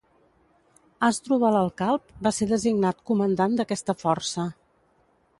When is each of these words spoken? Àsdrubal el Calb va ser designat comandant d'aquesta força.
Àsdrubal 1.07 1.57
el 1.59 1.67
Calb 1.81 2.15
va 2.27 2.31
ser 2.37 2.47
designat 2.51 3.03
comandant 3.11 3.57
d'aquesta 3.59 3.97
força. 4.05 4.47